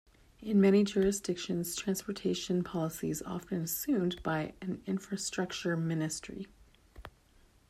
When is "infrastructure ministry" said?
4.87-6.47